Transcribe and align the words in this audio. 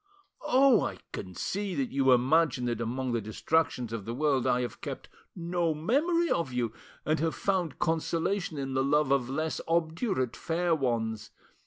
"Oh! 0.47 0.81
I 0.83 0.97
can 1.13 1.35
see 1.35 1.75
that 1.75 1.91
you 1.91 2.11
imagine 2.11 2.65
that 2.65 2.81
among 2.81 3.11
the 3.11 3.21
distractions 3.21 3.93
of 3.93 4.03
the 4.05 4.15
world 4.15 4.47
I 4.47 4.61
have 4.61 4.81
kept 4.81 5.09
no 5.35 5.75
memory 5.75 6.31
of 6.31 6.51
you, 6.51 6.73
and 7.05 7.19
have 7.19 7.35
found 7.35 7.77
consolation 7.77 8.57
in 8.57 8.73
the 8.73 8.83
love 8.83 9.11
of 9.11 9.29
less 9.29 9.61
obdurate 9.67 10.35
fair 10.35 10.73
ones. 10.73 11.29